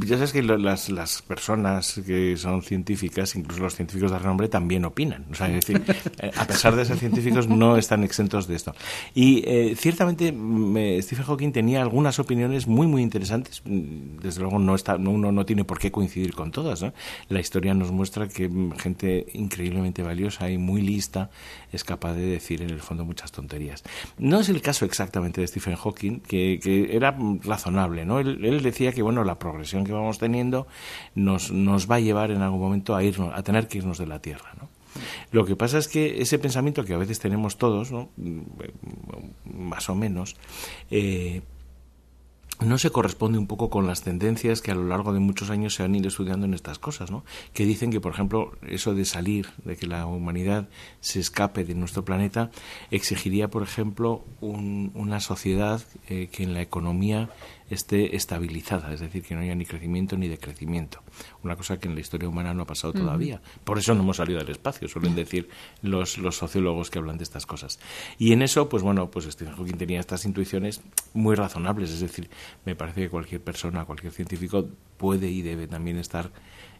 ya 0.00 0.16
sabes 0.16 0.32
que 0.32 0.42
las, 0.42 0.88
las 0.88 1.22
personas 1.22 2.00
que 2.06 2.36
son 2.36 2.62
científicas, 2.62 3.34
incluso 3.36 3.62
los 3.62 3.74
científicos 3.74 4.10
de 4.10 4.18
renombre, 4.18 4.48
también 4.48 4.84
opinan. 4.84 5.26
O 5.30 5.34
sea, 5.34 5.48
es 5.48 5.64
decir, 5.66 5.82
eh, 6.20 6.30
a 6.36 6.46
pesar 6.46 6.74
de 6.76 6.84
ser 6.84 6.96
científicos, 6.98 7.48
no 7.48 7.76
están 7.76 8.02
exentos 8.04 8.46
de 8.46 8.56
esto. 8.56 8.74
Y 9.14 9.42
eh, 9.46 9.74
ciertamente 9.76 10.28
eh, 10.34 11.00
Stephen 11.02 11.24
Hawking 11.26 11.52
tenía 11.52 11.82
algunas 11.82 12.18
opiniones 12.18 12.66
muy, 12.66 12.86
muy 12.86 13.02
interesantes. 13.02 13.62
Mm, 13.64 14.18
Desde 14.20 14.40
luego, 14.40 14.58
no 14.58 14.74
está, 14.74 14.98
no- 14.98 15.10
uno 15.10 15.32
no 15.32 15.44
tiene 15.46 15.64
por 15.64 15.78
qué 15.78 15.90
coincidir 15.90 16.34
con 16.34 16.50
todas. 16.50 16.82
¿no? 16.82 16.92
La 17.28 17.40
historia 17.40 17.74
nos 17.74 17.90
muestra 17.92 18.28
que 18.28 18.48
mm, 18.48 18.72
gente 18.78 19.26
increíblemente 19.34 20.02
valiosa 20.02 20.50
y 20.50 20.58
muy 20.58 20.82
lista 20.82 21.30
es 21.72 21.84
capaz 21.84 22.14
de 22.14 22.26
decir, 22.26 22.62
en 22.62 22.70
el 22.70 22.80
fondo, 22.80 23.04
muchas 23.04 23.30
tonterías. 23.32 23.82
No 24.18 24.40
es 24.40 24.48
el 24.48 24.60
caso 24.62 24.84
exactamente 24.84 25.40
de 25.40 25.46
Stephen 25.46 25.76
Hawking, 25.76 26.20
que, 26.20 26.58
que 26.62 26.96
era 26.96 27.12
mm, 27.12 27.40
razonable. 27.42 28.04
¿no? 28.04 28.18
Él, 28.20 28.44
él 28.44 28.62
decía 28.62 28.92
que 28.92 29.02
bueno, 29.02 29.24
la 29.24 29.38
progresión 29.60 29.84
que 29.84 29.92
vamos 29.92 30.18
teniendo 30.18 30.66
nos, 31.14 31.52
nos 31.52 31.90
va 31.90 31.96
a 31.96 32.00
llevar 32.00 32.30
en 32.30 32.40
algún 32.40 32.60
momento 32.60 32.96
a, 32.96 33.04
irnos, 33.04 33.32
a 33.34 33.42
tener 33.42 33.68
que 33.68 33.78
irnos 33.78 33.98
de 33.98 34.06
la 34.06 34.20
Tierra. 34.20 34.54
¿no? 34.58 34.68
Lo 35.32 35.44
que 35.44 35.54
pasa 35.54 35.76
es 35.78 35.86
que 35.86 36.22
ese 36.22 36.38
pensamiento 36.38 36.84
que 36.84 36.94
a 36.94 36.98
veces 36.98 37.18
tenemos 37.18 37.58
todos, 37.58 37.92
¿no? 37.92 38.08
Mm, 38.16 38.40
más 39.44 39.88
o 39.90 39.94
menos, 39.94 40.36
eh, 40.90 41.42
no 42.60 42.78
se 42.78 42.90
corresponde 42.90 43.38
un 43.38 43.46
poco 43.46 43.70
con 43.70 43.86
las 43.86 44.02
tendencias 44.02 44.60
que 44.62 44.70
a 44.70 44.74
lo 44.74 44.84
largo 44.84 45.12
de 45.12 45.20
muchos 45.20 45.50
años 45.50 45.74
se 45.74 45.82
han 45.82 45.94
ido 45.94 46.08
estudiando 46.08 46.46
en 46.46 46.54
estas 46.54 46.78
cosas, 46.78 47.10
¿no? 47.10 47.24
Que 47.52 47.64
dicen 47.66 47.90
que, 47.90 48.00
por 48.00 48.12
ejemplo, 48.12 48.52
eso 48.66 48.94
de 48.94 49.04
salir, 49.04 49.48
de 49.64 49.76
que 49.76 49.86
la 49.86 50.06
humanidad 50.06 50.68
se 51.00 51.20
escape 51.20 51.64
de 51.64 51.74
nuestro 51.74 52.04
planeta, 52.04 52.50
exigiría, 52.90 53.48
por 53.48 53.62
ejemplo, 53.62 54.24
un- 54.40 54.90
una 54.94 55.20
sociedad 55.20 55.82
eh, 56.08 56.28
que 56.30 56.42
en 56.42 56.54
la 56.54 56.62
economía 56.62 57.30
esté 57.70 58.16
estabilizada, 58.16 58.92
es 58.92 58.98
decir, 58.98 59.22
que 59.22 59.34
no 59.36 59.42
haya 59.42 59.54
ni 59.54 59.64
crecimiento 59.64 60.16
ni 60.16 60.26
decrecimiento. 60.26 61.02
Una 61.44 61.54
cosa 61.54 61.78
que 61.78 61.86
en 61.86 61.94
la 61.94 62.00
historia 62.00 62.28
humana 62.28 62.52
no 62.52 62.62
ha 62.64 62.66
pasado 62.66 62.92
todavía. 62.92 63.40
Por 63.62 63.78
eso 63.78 63.94
no 63.94 64.02
hemos 64.02 64.16
salido 64.16 64.40
al 64.40 64.48
espacio, 64.48 64.88
suelen 64.88 65.14
decir 65.14 65.48
los, 65.80 66.18
los 66.18 66.36
sociólogos 66.36 66.90
que 66.90 66.98
hablan 66.98 67.16
de 67.16 67.22
estas 67.22 67.46
cosas. 67.46 67.78
Y 68.18 68.32
en 68.32 68.42
eso, 68.42 68.68
pues 68.68 68.82
bueno, 68.82 69.08
pues 69.12 69.26
Stephen 69.26 69.54
Hawking 69.54 69.76
tenía 69.78 70.00
estas 70.00 70.24
intuiciones 70.24 70.80
muy 71.14 71.34
razonables, 71.34 71.90
es 71.90 72.00
decir, 72.00 72.30
me 72.64 72.74
parece 72.74 73.02
que 73.02 73.08
cualquier 73.08 73.40
persona, 73.40 73.84
cualquier 73.84 74.12
científico 74.12 74.68
puede 74.96 75.30
y 75.30 75.42
debe 75.42 75.66
también 75.66 75.98
estar 75.98 76.30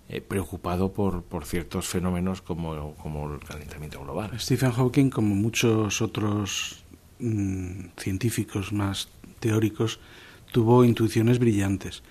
eh, 0.09 0.21
preocupado 0.21 0.93
por, 0.93 1.23
por 1.23 1.45
ciertos 1.45 1.87
fenómenos 1.87 2.43
como, 2.43 2.95
como 2.97 3.33
el 3.33 3.41
calentamiento 3.41 4.01
global. 4.03 4.33
Stephen 4.39 4.73
Hawking, 4.73 5.11
como 5.11 5.35
muchos 5.35 6.03
otros 6.03 6.85
mm, 7.21 7.91
científicos 7.97 8.73
más 8.73 9.09
teóricos, 9.39 10.01
tuvo 10.53 10.85
intuiciones 10.85 11.39
brillantes. 11.39 12.03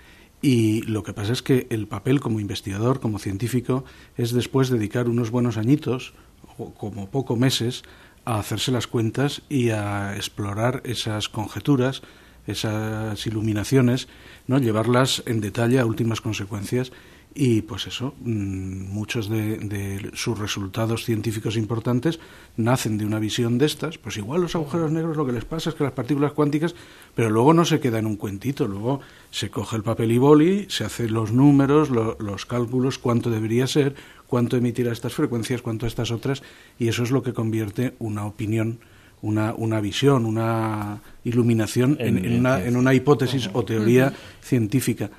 Y 0.42 0.82
lo 0.84 1.04
que 1.04 1.14
pasa 1.14 1.34
es 1.34 1.42
que 1.42 1.68
el 1.70 1.88
papel 1.88 2.22
como 2.22 2.40
investigador, 2.40 3.02
como 3.02 3.20
científico, 3.20 3.84
es 4.16 4.32
después 4.32 4.70
dedicar 4.70 5.10
unos 5.10 5.32
buenos 5.32 5.58
añitos, 5.58 6.14
o 6.58 6.74
como 6.74 7.10
poco 7.10 7.36
meses, 7.36 7.84
a 8.26 8.40
hacerse 8.40 8.72
las 8.72 8.88
cuentas 8.88 9.42
y 9.50 9.70
a 9.70 10.16
explorar 10.16 10.82
esas 10.86 11.30
conjeturas, 11.30 12.02
esas 12.48 13.26
iluminaciones, 13.26 14.08
¿no? 14.48 14.58
llevarlas 14.60 15.24
en 15.26 15.42
detalle 15.42 15.80
a 15.80 15.86
últimas 15.86 16.22
consecuencias 16.22 16.92
y 17.36 17.62
pues 17.62 17.88
eso, 17.88 18.16
mm, 18.22 18.92
muchos 18.92 19.30
de, 19.30 20.10
sus 20.14 20.38
resultados 20.38 21.06
científicos 21.06 21.58
importantes 21.58 22.20
nacen 22.58 22.98
de 22.98 23.06
una 23.06 23.20
visión 23.20 23.58
de 23.58 23.68
estas, 23.68 23.98
pues 23.98 24.18
igual 24.18 24.42
los 24.42 24.56
agujeros 24.56 24.92
negros 24.92 25.16
lo 25.16 25.26
que 25.26 25.32
les 25.32 25.46
pasa 25.46 25.70
es 25.70 25.76
que 25.76 25.84
las 25.84 25.94
partículas 25.94 26.34
cuánticas, 26.34 26.76
pero 27.16 27.30
luego 27.30 27.54
no 27.54 27.66
se 27.66 27.80
queda 27.80 28.00
en 28.00 28.08
un 28.08 28.18
cuentito, 28.18 28.68
luego 28.68 29.02
se 29.30 29.50
coge 29.50 29.76
el 29.76 29.84
papel 29.84 30.12
y 30.12 30.18
boli, 30.18 30.66
se 30.70 30.84
hacen 30.84 31.14
los 31.14 31.32
números, 31.32 31.90
los 31.90 32.46
cálculos, 32.46 32.98
cuánto 32.98 33.30
debería 33.30 33.68
ser, 33.68 33.96
cuánto 34.28 34.58
emitirá 34.58 34.92
estas 34.92 35.14
frecuencias, 35.14 35.62
cuánto 35.62 35.86
estas 35.86 36.12
otras, 36.12 36.42
y 36.80 36.88
eso 36.88 37.04
es 37.04 37.12
lo 37.12 37.22
que 37.22 37.34
convierte 37.34 37.94
una 38.00 38.26
opinión 38.26 38.80
una, 39.22 39.54
una 39.54 39.82
visión, 39.82 40.26
una 40.26 41.02
iluminación 41.26 41.98
en, 42.00 42.40
una, 42.40 42.64
en 42.64 42.78
una, 42.78 42.94
hipótesis 42.94 43.50
o 43.52 43.66
teoría 43.66 44.14
científica. 44.42 45.10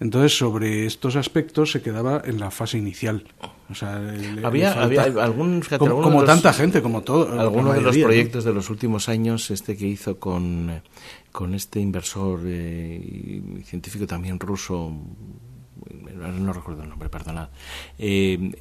Entonces, 0.00 0.36
sobre 0.36 0.86
estos 0.86 1.14
aspectos 1.16 1.72
se 1.72 1.82
quedaba 1.82 2.22
en 2.24 2.40
la 2.40 2.50
fase 2.50 2.78
inicial. 2.78 3.22
O 3.68 3.74
sea, 3.74 4.00
había, 4.42 4.72
había 4.72 5.02
algún, 5.02 5.62
como, 5.78 6.24
tanta 6.24 6.54
gente, 6.54 6.80
como 6.80 7.02
todo. 7.02 7.38
Algunos 7.38 7.74
de 7.74 7.82
los 7.82 7.96
proyectos 7.98 8.44
de 8.44 8.54
los 8.54 8.70
últimos 8.70 9.10
años, 9.10 9.50
este 9.50 9.76
que 9.76 9.86
hizo 9.86 10.18
con, 10.18 10.82
con 11.30 11.54
este 11.54 11.80
inversor 11.80 12.40
eh, 12.46 13.60
y 13.60 13.62
científico 13.62 14.06
también 14.06 14.40
ruso, 14.40 14.90
no 16.16 16.52
recuerdo 16.54 16.82
el 16.82 16.88
nombre, 16.88 17.10
perdonad, 17.10 17.50
eh, 17.98 18.52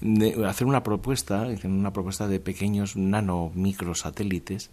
hacer 0.45 0.67
una 0.67 0.83
propuesta, 0.83 1.47
una 1.63 1.93
propuesta 1.93 2.27
de 2.27 2.41
pequeños 2.41 2.97
nano 2.97 3.51
microsatélites 3.55 4.71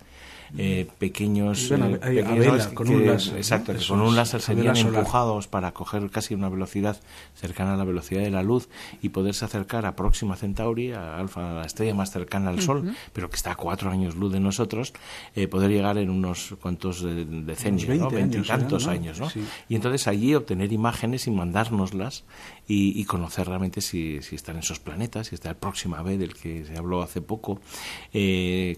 eh, 0.57 0.87
pequeños, 0.99 1.71
eh, 1.71 2.69
con 2.75 2.89
un 2.89 3.07
láser, 3.07 3.37
exacto, 3.37 3.73
con 3.89 4.01
un 4.01 4.15
láser 4.15 4.41
serían 4.41 4.77
empujados 4.77 5.49
para 5.49 5.73
coger 5.73 6.09
casi 6.11 6.35
una 6.35 6.49
velocidad 6.49 7.01
cercana 7.35 7.75
a 7.75 7.77
la 7.77 7.85
velocidad 7.85 8.23
de 8.23 8.31
la 8.31 8.43
luz 8.43 8.69
y 9.03 9.09
poderse 9.09 9.45
acercar 9.45 9.87
a 9.87 9.97
Próxima 9.97 10.37
Centauri, 10.37 10.93
a, 10.93 11.19
Alfa, 11.19 11.55
la 11.55 11.65
estrella 11.65 11.95
más 11.95 12.11
cercana 12.11 12.51
al 12.51 12.61
Sol, 12.61 12.95
pero 13.13 13.29
que 13.29 13.37
está 13.37 13.53
a 13.53 13.57
cuatro 13.57 13.91
años 13.91 14.15
luz 14.15 14.33
de 14.33 14.41
nosotros, 14.41 14.93
eh, 15.35 15.49
poder 15.49 15.71
llegar 15.71 15.99
en 15.99 16.11
unos 16.11 16.55
cuantos 16.61 17.03
decenios, 17.03 18.11
veintitantos 18.13 18.87
años, 18.87 19.19
¿no? 19.21 19.29
Y 19.69 19.75
entonces 19.75 20.07
allí 20.07 20.35
obtener 20.35 20.73
imágenes 20.73 21.27
y 21.27 21.31
mandárnoslas 21.31 22.25
y, 22.69 23.05
conocer 23.05 23.47
realmente 23.47 23.81
si, 23.81 24.21
si, 24.23 24.35
están 24.35 24.57
esos 24.57 24.81
planetas, 24.81 25.29
si 25.29 25.37
está 25.37 25.51
el 25.51 25.57
Próxima 25.57 26.03
B 26.03 26.19
del 26.19 26.35
que 26.35 26.65
se 26.65 26.77
habló 26.77 27.03
hace 27.03 27.21
poco, 27.21 27.61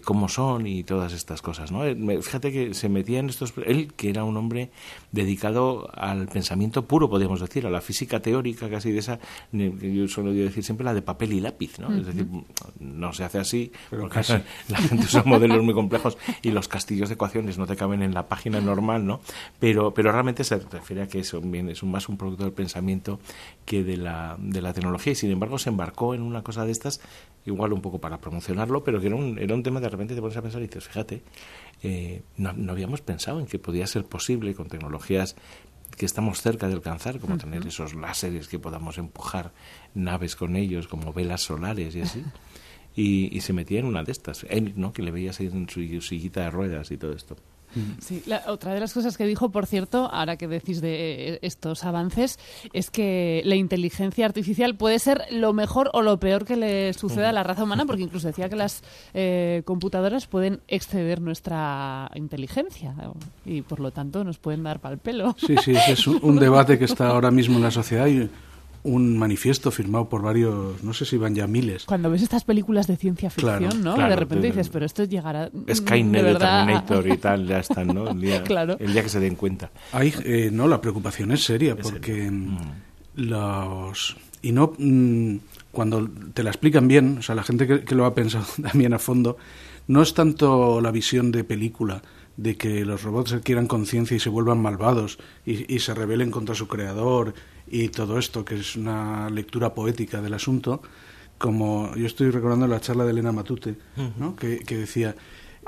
cómo 0.03 0.29
son 0.29 0.67
y 0.67 0.83
todas 0.83 1.13
estas 1.13 1.41
cosas. 1.41 1.58
Eh, 1.83 2.21
fíjate 2.21 2.51
que 2.51 2.73
se 2.73 2.89
metía 2.89 3.19
en 3.19 3.29
estos... 3.29 3.53
Él, 3.65 3.93
que 3.93 4.09
era 4.09 4.23
un 4.23 4.37
hombre 4.37 4.71
dedicado 5.11 5.89
al 5.93 6.27
pensamiento 6.27 6.85
puro, 6.85 7.09
podríamos 7.09 7.41
decir, 7.41 7.65
a 7.65 7.69
la 7.69 7.81
física 7.81 8.21
teórica, 8.21 8.69
casi 8.69 8.91
de 8.91 8.99
esa, 8.99 9.19
yo 9.51 10.07
suelo 10.07 10.31
decir 10.31 10.63
siempre 10.63 10.85
la 10.85 10.93
de 10.93 11.01
papel 11.01 11.33
y 11.33 11.41
lápiz, 11.41 11.79
¿no? 11.79 11.95
Es 11.95 12.05
decir, 12.05 12.27
no 12.79 13.13
se 13.13 13.23
hace 13.23 13.39
así, 13.39 13.71
porque 13.89 14.19
la 14.69 14.77
gente 14.77 15.05
usa 15.05 15.23
modelos 15.25 15.63
muy 15.63 15.73
complejos 15.73 16.17
y 16.41 16.51
los 16.51 16.67
castillos 16.67 17.09
de 17.09 17.15
ecuaciones 17.15 17.57
no 17.57 17.65
te 17.65 17.75
caben 17.75 18.01
en 18.01 18.13
la 18.13 18.27
página 18.27 18.61
normal, 18.61 19.05
¿no? 19.05 19.21
Pero, 19.59 19.93
pero 19.93 20.11
realmente 20.11 20.43
se 20.43 20.57
refiere 20.59 21.03
a 21.03 21.07
que 21.07 21.19
eso 21.19 21.41
bien, 21.41 21.69
es 21.69 21.83
más 21.83 22.09
un 22.09 22.17
producto 22.17 22.43
del 22.43 22.53
pensamiento 22.53 23.19
que 23.65 23.83
de 23.83 23.97
la, 23.97 24.35
de 24.39 24.61
la 24.61 24.73
tecnología 24.73 25.13
y 25.13 25.15
sin 25.15 25.31
embargo 25.31 25.57
se 25.57 25.69
embarcó 25.69 26.13
en 26.13 26.21
una 26.21 26.43
cosa 26.43 26.65
de 26.65 26.71
estas 26.71 27.01
igual 27.45 27.73
un 27.73 27.81
poco 27.81 27.99
para 27.99 28.19
promocionarlo, 28.19 28.83
pero 28.83 28.99
que 28.99 29.07
era 29.07 29.15
un, 29.15 29.37
era 29.39 29.53
un 29.55 29.63
tema 29.63 29.79
de 29.79 29.89
repente 29.89 30.15
te 30.15 30.21
pones 30.21 30.37
a 30.37 30.41
pensar 30.41 30.61
y 30.61 30.67
dices, 30.67 30.87
fíjate, 30.87 31.21
eh, 31.83 32.23
no, 32.37 32.53
no, 32.53 32.71
habíamos 32.71 33.01
pensado 33.01 33.39
en 33.39 33.45
que 33.45 33.59
podía 33.59 33.87
ser 33.87 34.05
posible 34.05 34.53
con 34.53 34.67
tecnologías 34.67 35.35
que 35.97 36.05
estamos 36.05 36.41
cerca 36.41 36.67
de 36.67 36.73
alcanzar, 36.73 37.19
como 37.19 37.37
tener 37.37 37.65
esos 37.65 37.93
láseres 37.93 38.47
que 38.47 38.59
podamos 38.59 38.97
empujar 38.97 39.51
naves 39.93 40.35
con 40.35 40.55
ellos, 40.55 40.87
como 40.87 41.13
velas 41.13 41.41
solares 41.41 41.95
y 41.95 42.01
así. 42.01 42.23
Y, 42.95 43.33
y 43.33 43.41
se 43.41 43.53
metía 43.53 43.79
en 43.79 43.85
una 43.85 44.03
de 44.03 44.11
estas, 44.11 44.45
él, 44.49 44.73
¿no? 44.75 44.91
que 44.91 45.03
le 45.03 45.11
veías 45.11 45.39
ahí 45.39 45.45
en 45.45 45.69
su 45.69 45.79
sillita 46.01 46.41
de 46.41 46.49
ruedas 46.49 46.91
y 46.91 46.97
todo 46.97 47.13
esto. 47.13 47.37
Sí, 47.99 48.23
otra 48.47 48.73
de 48.73 48.79
las 48.79 48.93
cosas 48.93 49.17
que 49.17 49.25
dijo, 49.25 49.49
por 49.49 49.65
cierto, 49.65 50.09
ahora 50.11 50.37
que 50.37 50.47
decís 50.47 50.81
de 50.81 51.39
estos 51.41 51.83
avances, 51.83 52.39
es 52.73 52.89
que 52.89 53.41
la 53.45 53.55
inteligencia 53.55 54.25
artificial 54.25 54.75
puede 54.75 54.99
ser 54.99 55.25
lo 55.31 55.53
mejor 55.53 55.89
o 55.93 56.01
lo 56.01 56.19
peor 56.19 56.45
que 56.45 56.55
le 56.55 56.93
suceda 56.93 57.29
a 57.29 57.31
la 57.31 57.43
raza 57.43 57.63
humana, 57.63 57.85
porque 57.85 58.03
incluso 58.03 58.27
decía 58.27 58.49
que 58.49 58.55
las 58.55 58.83
eh, 59.13 59.61
computadoras 59.65 60.27
pueden 60.27 60.61
exceder 60.67 61.21
nuestra 61.21 62.09
inteligencia 62.15 62.95
y 63.45 63.61
por 63.61 63.79
lo 63.79 63.91
tanto 63.91 64.23
nos 64.23 64.37
pueden 64.37 64.63
dar 64.63 64.79
pal 64.79 64.97
pelo. 64.97 65.35
Sí, 65.37 65.55
sí, 65.63 65.73
es 65.87 66.07
un 66.07 66.37
debate 66.37 66.77
que 66.77 66.85
está 66.85 67.09
ahora 67.09 67.31
mismo 67.31 67.57
en 67.57 67.63
la 67.63 67.71
sociedad 67.71 68.07
y 68.07 68.29
un 68.83 69.17
manifiesto 69.17 69.71
firmado 69.71 70.07
por 70.07 70.21
varios, 70.21 70.81
no 70.83 70.93
sé 70.93 71.05
si 71.05 71.17
van 71.17 71.35
ya 71.35 71.47
miles. 71.47 71.85
Cuando 71.85 72.09
ves 72.09 72.21
estas 72.21 72.43
películas 72.43 72.87
de 72.87 72.95
ciencia 72.95 73.29
ficción, 73.29 73.83
¿no? 73.83 73.97
de 73.97 74.15
repente 74.15 74.47
dices, 74.47 74.69
pero 74.69 74.85
esto 74.85 75.03
llegará. 75.03 75.49
Mm, 75.51 75.73
Skynet, 75.73 76.23
de 76.23 76.35
Terminator 76.35 77.07
y 77.07 77.17
tal, 77.17 77.47
ya 77.47 77.59
están, 77.59 77.87
¿no? 77.87 78.09
El 78.09 78.21
día, 78.21 78.43
el 78.79 78.93
día 78.93 79.03
que 79.03 79.09
se 79.09 79.19
den 79.19 79.35
cuenta. 79.35 79.71
Hay, 79.91 80.13
eh, 80.23 80.49
no, 80.51 80.67
la 80.67 80.79
preocupación 80.79 81.31
es 81.31 81.43
seria, 81.43 81.75
porque 81.75 82.29
mm, 82.31 82.57
los. 83.15 84.15
Y 84.41 84.51
no. 84.51 84.73
Mm, 84.77 85.37
cuando 85.71 86.09
te 86.33 86.41
la 86.41 86.49
explican 86.49 86.87
bien, 86.87 87.19
o 87.19 87.21
sea, 87.21 87.35
la 87.35 87.43
gente 87.43 87.83
que, 87.83 87.95
lo 87.95 88.05
ha 88.05 88.15
pensado 88.15 88.45
también 88.61 88.93
a 88.93 88.99
fondo, 88.99 89.37
no 89.87 90.01
es 90.01 90.13
tanto 90.13 90.81
la 90.81 90.91
visión 90.91 91.31
de 91.31 91.43
película 91.43 92.01
de 92.37 92.55
que 92.55 92.85
los 92.85 93.03
robots 93.03 93.33
adquieran 93.33 93.67
conciencia 93.67 94.15
y 94.15 94.19
se 94.19 94.29
vuelvan 94.29 94.61
malvados 94.61 95.19
y, 95.45 95.73
y 95.73 95.79
se 95.79 95.93
rebelen 95.93 96.31
contra 96.31 96.55
su 96.55 96.67
creador 96.67 97.33
y 97.69 97.89
todo 97.89 98.17
esto, 98.17 98.43
que 98.43 98.55
es 98.55 98.75
una 98.75 99.29
lectura 99.29 99.73
poética 99.73 100.21
del 100.21 100.33
asunto, 100.33 100.81
como 101.37 101.95
yo 101.95 102.05
estoy 102.05 102.31
recordando 102.31 102.67
la 102.67 102.81
charla 102.81 103.05
de 103.05 103.11
Elena 103.11 103.31
Matute, 103.31 103.75
¿no? 104.17 104.35
que, 104.35 104.59
decía, 104.67 105.15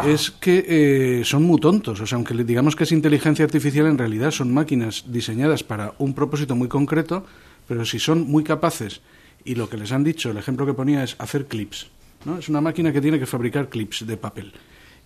es 0.05 0.31
que 0.31 0.65
eh, 0.67 1.25
son 1.25 1.43
muy 1.43 1.59
tontos, 1.59 2.01
o 2.01 2.05
sea, 2.05 2.17
aunque 2.17 2.33
digamos 2.43 2.75
que 2.75 2.83
es 2.83 2.91
inteligencia 2.91 3.45
artificial, 3.45 3.87
en 3.87 3.97
realidad 3.97 4.31
son 4.31 4.53
máquinas 4.53 5.05
diseñadas 5.07 5.63
para 5.63 5.93
un 5.97 6.13
propósito 6.13 6.55
muy 6.55 6.67
concreto, 6.67 7.25
pero 7.67 7.85
si 7.85 7.99
son 7.99 8.29
muy 8.29 8.43
capaces, 8.43 9.01
y 9.43 9.55
lo 9.55 9.69
que 9.69 9.77
les 9.77 9.91
han 9.91 10.03
dicho, 10.03 10.29
el 10.29 10.37
ejemplo 10.37 10.65
que 10.65 10.73
ponía 10.73 11.03
es 11.03 11.15
hacer 11.19 11.47
clips, 11.47 11.87
¿no? 12.25 12.37
Es 12.37 12.49
una 12.49 12.61
máquina 12.61 12.91
que 12.91 13.01
tiene 13.01 13.19
que 13.19 13.25
fabricar 13.25 13.69
clips 13.69 14.05
de 14.05 14.17
papel. 14.17 14.53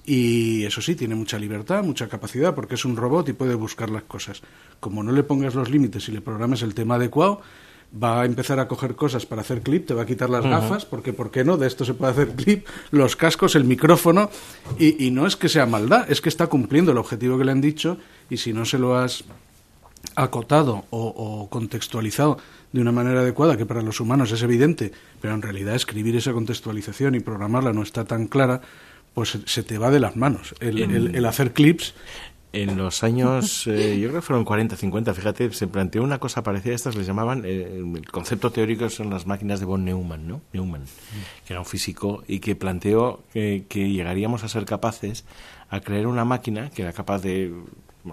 Y 0.06 0.64
eso 0.66 0.82
sí, 0.82 0.96
tiene 0.96 1.16
mucha 1.16 1.40
libertad, 1.40 1.84
mucha 1.84 2.08
capacidad, 2.08 2.54
porque 2.54 2.76
es 2.76 2.86
un 2.86 2.96
robot 2.96 3.30
y 3.30 3.34
puede 3.34 3.56
buscar 3.56 3.90
las 3.90 4.04
cosas. 4.04 4.42
Como 4.80 5.02
no 5.02 5.12
le 5.12 5.24
pongas 5.24 5.56
los 5.56 5.70
límites 5.70 6.08
y 6.10 6.12
le 6.12 6.22
programes 6.22 6.62
el 6.62 6.76
tema 6.76 6.96
adecuado, 6.96 7.42
va 7.92 8.22
a 8.22 8.26
empezar 8.26 8.60
a 8.60 8.68
coger 8.68 8.96
cosas 8.96 9.26
para 9.26 9.42
hacer 9.42 9.62
clip, 9.62 9.88
te 9.88 9.94
va 9.94 10.04
a 10.04 10.06
quitar 10.06 10.30
las 10.30 10.44
gafas, 10.44 10.86
porque 10.86 11.14
¿por 11.14 11.32
qué 11.32 11.44
no? 11.44 11.58
De 11.58 11.68
esto 11.68 11.86
se 11.86 11.94
puede 11.94 12.12
hacer 12.12 12.30
clip, 12.36 12.68
los 12.92 13.16
cascos, 13.16 13.56
el 13.56 13.64
micrófono, 13.64 14.30
y, 14.78 15.12
no 15.12 15.26
es 15.26 15.36
que 15.36 15.50
sea 15.50 15.66
maldad, 15.66 16.10
es 16.10 16.22
que 16.22 16.30
está 16.30 16.48
cumpliendo 16.48 16.92
el 16.92 16.98
objetivo 16.98 17.38
que 17.38 17.46
le 17.46 17.52
han 17.52 17.62
dicho, 17.62 17.98
y 18.30 18.38
si 18.38 18.54
no 18.54 18.66
se 18.66 18.80
lo 18.80 18.98
has 18.98 19.24
acotado 20.16 20.86
o, 20.92 21.08
o, 21.08 21.50
contextualizado 21.50 22.38
de 22.72 22.82
una 22.82 22.92
manera 22.92 23.22
adecuada, 23.22 23.58
que 23.58 23.66
para 23.66 23.82
los 23.82 24.00
humanos 24.00 24.32
es 24.32 24.42
evidente, 24.44 24.92
pero 25.22 25.34
en 25.34 25.42
realidad 25.42 25.76
escribir 25.76 26.16
esa 26.16 26.34
contextualización 26.34 27.16
y 27.16 27.22
programarla 27.22 27.74
no 27.74 27.82
está 27.82 28.06
tan 28.06 28.28
clara, 28.28 28.62
pues 29.16 29.40
se 29.46 29.64
te 29.64 29.80
va 29.80 29.90
de 29.90 30.00
las 30.00 30.16
manos. 30.18 30.54
El, 30.60 31.26
hacer 31.26 31.54
clips 31.54 31.96
en 32.52 32.78
los 32.78 33.04
años, 33.04 33.66
eh, 33.66 33.98
yo 34.00 34.10
creo 34.10 34.20
que 34.20 34.26
fueron 34.26 34.46
40, 34.46 34.76
50, 34.76 35.14
fíjate, 35.14 35.52
se 35.54 35.68
planteó 35.68 36.04
una 36.04 36.20
cosa 36.20 36.44
parecida 36.44 36.74
a 36.74 36.76
estas, 36.76 36.96
les 36.96 37.08
llamaban, 37.08 37.44
eh, 37.46 37.82
el 37.82 38.12
concepto 38.12 38.52
teórico 38.52 38.90
son 38.90 39.10
las 39.10 39.26
máquinas 39.26 39.62
de 39.62 39.66
von 39.66 39.84
Neumann, 39.84 40.28
¿no? 40.28 40.42
Neumann, 40.54 40.84
que 41.46 41.54
era 41.54 41.60
un 41.60 41.66
físico 41.66 42.24
y 42.28 42.40
que 42.40 42.56
planteó 42.56 43.24
que, 43.34 43.66
llegaríamos 43.70 44.44
a 44.44 44.50
ser 44.50 44.66
capaces 44.66 45.26
a 45.70 45.80
crear 45.80 46.08
una 46.08 46.26
máquina 46.26 46.70
que 46.70 46.82
era 46.82 46.94
capaz 46.94 47.22
de 47.22 47.54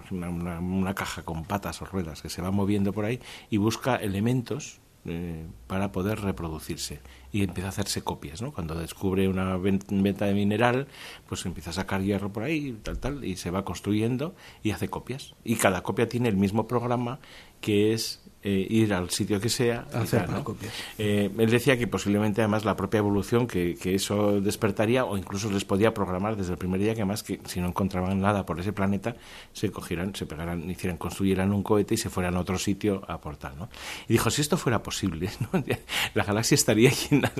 una, 0.09 0.29
una, 0.29 0.93
caja 0.95 1.23
con 1.23 1.43
patas 1.43 1.81
o 1.81 1.85
ruedas 1.85 2.21
que 2.21 2.29
se 2.29 2.41
va 2.41 2.49
moviendo 2.49 2.93
por 2.93 3.05
ahí 3.05 3.19
y 3.49 3.57
busca 3.57 3.95
elementos 3.95 4.79
eh, 5.05 5.45
para 5.67 5.91
poder 5.91 6.21
reproducirse 6.21 7.01
y 7.31 7.43
empieza 7.43 7.67
a 7.67 7.69
hacerse 7.69 8.03
copias, 8.03 8.41
¿no? 8.41 8.53
Cuando 8.53 8.75
descubre 8.75 9.27
una 9.27 9.57
venta 9.57 10.25
de 10.25 10.33
mineral, 10.33 10.87
pues 11.27 11.45
empieza 11.45 11.71
a 11.71 11.73
sacar 11.73 12.01
hierro 12.01 12.31
por 12.31 12.43
ahí, 12.43 12.77
tal, 12.83 12.99
tal, 12.99 13.25
y 13.25 13.35
se 13.35 13.51
va 13.51 13.65
construyendo 13.65 14.35
y 14.61 14.71
hace 14.71 14.87
copias. 14.87 15.35
Y 15.43 15.55
cada 15.55 15.83
copia 15.83 16.07
tiene 16.07 16.29
el 16.29 16.37
mismo 16.37 16.67
programa 16.67 17.19
que 17.59 17.93
es 17.93 18.21
eh, 18.43 18.67
ir 18.69 18.93
al 18.93 19.09
sitio 19.09 19.39
que 19.39 19.49
sea. 19.49 19.85
Hacer 19.93 20.27
eh, 20.97 21.31
él 21.37 21.49
decía 21.49 21.77
que 21.77 21.87
posiblemente 21.87 22.41
además 22.41 22.65
la 22.65 22.75
propia 22.75 22.97
evolución 22.97 23.47
que, 23.47 23.75
que, 23.75 23.95
eso 23.95 24.41
despertaría 24.41 25.05
o 25.05 25.17
incluso 25.17 25.49
les 25.49 25.63
podía 25.63 25.93
programar 25.93 26.35
desde 26.35 26.51
el 26.51 26.57
primer 26.57 26.81
día 26.81 26.93
que 26.93 27.01
además 27.01 27.23
que 27.23 27.39
si 27.45 27.61
no 27.61 27.67
encontraban 27.67 28.19
nada 28.19 28.45
por 28.45 28.59
ese 28.59 28.73
planeta 28.73 29.15
se 29.53 29.71
cogieran, 29.71 30.13
se 30.13 30.25
pegaran, 30.25 30.69
hicieran, 30.69 30.97
construyeran 30.97 31.53
un 31.53 31.63
cohete 31.63 31.93
y 31.93 31.97
se 31.97 32.09
fueran 32.09 32.35
a 32.35 32.41
otro 32.41 32.57
sitio 32.57 33.03
a 33.07 33.13
aportar. 33.13 33.55
¿no? 33.55 33.69
Y 34.09 34.13
dijo, 34.13 34.29
si 34.29 34.41
esto 34.41 34.57
fuera 34.57 34.83
posible, 34.83 35.29
la 36.13 36.23
galaxia 36.23 36.55
estaría 36.55 36.91
llena, 36.91 37.31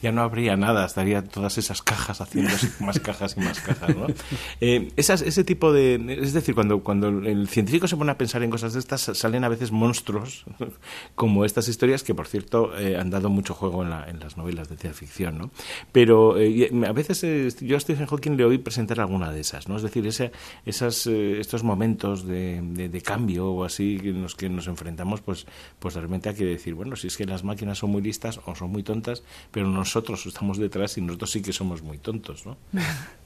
ya 0.00 0.12
no 0.12 0.22
habría 0.22 0.56
nada, 0.56 0.86
estaría 0.86 1.24
todas 1.24 1.58
esas 1.58 1.82
cajas 1.82 2.20
haciendo 2.20 2.52
más 2.80 3.00
cajas 3.00 3.36
y 3.36 3.40
más 3.40 3.60
cajas. 3.60 3.96
¿no? 3.96 4.06
Eh, 4.60 4.92
esas, 4.96 5.22
ese 5.22 5.44
tipo 5.44 5.72
de... 5.72 5.94
Es 6.20 6.32
decir, 6.32 6.54
cuando, 6.54 6.80
cuando 6.80 7.08
el 7.08 7.48
científico 7.48 7.88
se 7.88 7.96
pone 7.96 8.12
a 8.12 8.18
pensar 8.18 8.42
en 8.42 8.50
cosas 8.50 8.74
de 8.74 8.78
estas, 8.78 9.00
salen 9.00 9.44
a 9.44 9.48
veces 9.48 9.72
monstruos 9.72 10.44
como 11.14 11.44
estas 11.44 11.68
historias 11.68 12.02
que, 12.02 12.14
por 12.14 12.26
cierto, 12.26 12.76
eh, 12.78 12.96
han 12.96 13.10
dado 13.10 13.28
mucho 13.30 13.54
juego 13.54 13.82
en, 13.82 13.90
las 14.20 14.36
novelas 14.36 14.68
de 14.68 14.76
ciencia 14.76 14.98
ficción, 14.98 15.38
¿no? 15.38 15.50
Pero 15.92 16.38
eh, 16.38 16.70
a 16.86 16.92
veces 16.92 17.56
yo 17.60 17.76
a 17.76 17.80
Stephen 17.80 18.06
Hawking 18.06 18.36
le 18.36 18.44
oí 18.44 18.58
presentar 18.58 19.00
alguna 19.00 19.32
de 19.32 19.40
esas, 19.40 19.68
¿no? 19.68 19.76
Es 19.76 19.82
decir, 19.82 20.06
ese, 20.06 20.32
esas, 20.64 21.06
estos 21.06 21.62
momentos 21.62 22.26
de, 22.26 23.02
cambio 23.04 23.50
o 23.50 23.64
así 23.64 23.98
en 24.02 24.22
los 24.22 24.34
que 24.34 24.48
nos 24.48 24.68
enfrentamos, 24.68 25.20
pues, 25.20 25.46
pues 25.78 25.94
realmente 25.94 26.28
hay 26.28 26.34
que 26.34 26.44
decir, 26.44 26.74
bueno, 26.74 26.94
si 26.96 27.08
es 27.08 27.16
que 27.16 27.24
las 27.24 27.42
máquinas 27.42 27.78
son 27.78 27.90
muy 27.90 28.02
listas 28.02 28.40
o 28.44 28.54
son 28.54 28.70
muy 28.70 28.82
tontas, 28.82 29.22
pero 29.50 29.66
nosotros 29.66 30.24
estamos 30.26 30.58
detrás 30.58 30.96
y 30.98 31.00
nosotros 31.00 31.30
sí 31.30 31.42
que 31.42 31.52
somos 31.52 31.82
muy 31.82 31.98
tontos, 31.98 32.46
¿no? 32.46 32.56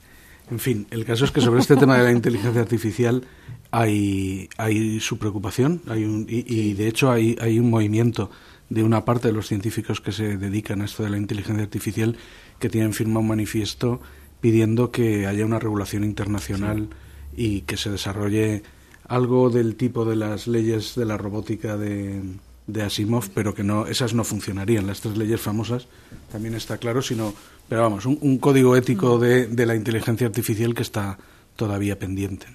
En 0.49 0.59
fin, 0.59 0.87
el 0.91 1.03
caso 1.03 1.25
es 1.25 1.31
que 1.31 1.41
sobre 1.41 1.59
este 1.59 1.75
tema 1.75 1.97
de 1.97 2.03
la 2.05 2.11
inteligencia 2.11 2.61
artificial 2.61 3.23
hay, 3.71 4.49
hay 4.57 4.99
su 5.01 5.17
preocupación 5.17 5.81
hay 5.87 6.05
un, 6.05 6.25
y, 6.29 6.73
de 6.73 6.87
hecho 6.87 7.11
hay, 7.11 7.35
hay 7.41 7.59
un 7.59 7.69
movimiento 7.69 8.31
de 8.69 8.83
una 8.83 9.03
parte 9.03 9.27
de 9.27 9.33
los 9.33 9.47
científicos 9.47 9.99
que 9.99 10.13
se 10.13 10.37
dedican 10.37 10.81
a 10.81 10.85
esto 10.85 11.03
de 11.03 11.09
la 11.09 11.17
inteligencia 11.17 11.63
artificial 11.63 12.17
que 12.59 12.69
tienen 12.69 12.93
firmado 12.93 13.21
un 13.21 13.27
manifiesto 13.27 13.99
pidiendo 14.39 14.91
que 14.91 15.27
haya 15.27 15.45
una 15.45 15.59
regulación 15.59 16.03
internacional 16.03 16.89
y 17.35 17.61
que 17.61 17.75
se 17.75 17.89
desarrolle 17.89 18.63
algo 19.07 19.49
del 19.49 19.75
tipo 19.75 20.05
de 20.05 20.15
las 20.15 20.47
leyes 20.47 20.95
de 20.95 21.05
la 21.05 21.17
robótica 21.17 21.77
de, 21.77 22.21
de 22.67 22.83
Asimov, 22.83 23.29
pero 23.33 23.53
que 23.53 23.63
no 23.63 23.87
esas 23.87 24.13
no 24.13 24.23
funcionarían. 24.23 24.85
Las 24.85 25.01
tres 25.01 25.17
leyes 25.17 25.41
famosas 25.41 25.87
también 26.31 26.53
está 26.53 26.77
claro, 26.77 27.01
sino 27.01 27.33
pero 27.69 27.81
vamos, 27.81 28.05
un, 28.05 28.37
código 28.37 28.75
ético 28.75 29.19
de, 29.19 29.47
de, 29.47 29.65
la 29.65 29.75
inteligencia 29.75 30.27
artificial 30.27 30.73
que 30.73 30.83
está 30.83 31.17
todavía 31.55 31.99
pendiente. 31.99 32.47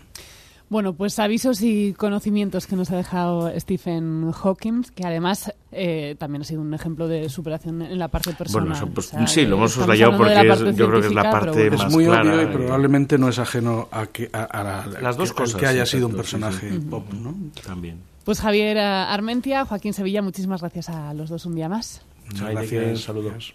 Bueno, 0.73 0.95
pues 0.95 1.19
avisos 1.19 1.61
y 1.61 1.93
conocimientos 1.93 2.67
que 2.67 2.77
nos 2.77 2.91
ha 2.91 2.97
dejado 2.97 3.53
Stephen 3.61 4.33
Hawking, 4.33 4.85
que 4.95 5.05
además 5.05 5.53
eh, 5.71 6.17
también 6.19 6.41
ha 6.41 6.45
sido 6.47 6.63
un 6.63 6.73
ejemplo 6.73 7.09
de 7.09 7.29
superación 7.29 7.83
en 7.83 7.99
la 7.99 8.09
parte 8.09 8.33
personal. 8.33 8.71
Bueno, 8.71 8.95
pues, 8.95 9.13
sí, 9.27 9.45
lo 9.45 9.57
hemos 9.57 9.73
subrayado 9.73 10.17
porque 10.17 10.75
yo 10.75 10.89
creo 10.89 11.03
que 11.03 11.09
es 11.09 11.13
la 11.13 11.31
parte 11.31 11.71
más 11.73 11.85
Es 11.85 11.93
muy 11.93 12.07
obvio 12.07 12.43
y 12.43 12.47
probablemente 12.47 13.19
no 13.19 13.29
es 13.29 13.39
ajeno 13.39 13.91
a 13.91 14.07
que 14.07 14.31
a, 14.33 14.87
las 14.99 15.19
dos 15.19 15.35
cosas 15.35 15.61
que 15.61 15.67
haya 15.67 15.85
sido 15.85 16.07
un 16.07 16.15
personaje 16.15 16.71
pop, 16.89 17.05
¿no? 17.13 17.35
También. 17.67 17.99
Pues 18.25 18.41
Javier 18.41 18.79
Armentia, 18.79 19.67
Joaquín 19.67 19.93
Sevilla, 19.93 20.23
muchísimas 20.23 20.63
gracias 20.63 20.89
a 20.89 21.13
los 21.13 21.29
dos 21.29 21.45
un 21.45 21.55
día 21.55 21.69
más. 21.69 22.01
Muchas 22.31 22.51
gracias, 22.51 23.01
saludos. 23.01 23.55